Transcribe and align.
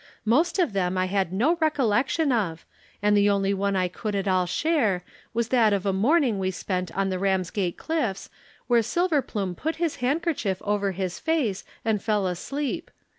Most 0.25 0.57
of 0.57 0.73
them 0.73 0.97
I 0.97 1.05
had 1.05 1.31
no 1.31 1.57
recollection 1.57 2.31
of, 2.31 2.65
and 3.03 3.15
the 3.15 3.29
only 3.29 3.53
one 3.53 3.75
I 3.75 3.87
could 3.87 4.15
at 4.15 4.27
all 4.27 4.47
share 4.47 5.03
was 5.31 5.49
that 5.49 5.73
of 5.73 5.85
a 5.85 5.93
morning 5.93 6.39
we 6.39 6.49
spent 6.49 6.91
on 6.97 7.09
the 7.09 7.19
Ramsgate 7.19 7.77
cliffs 7.77 8.27
where 8.65 8.81
Silverplume 8.81 9.55
put 9.55 9.75
his 9.75 9.97
handkerchief 9.97 10.59
over 10.63 10.93
his 10.93 11.19
face 11.19 11.63
and 11.85 12.01
fell 12.01 12.25
asleep. 12.25 12.89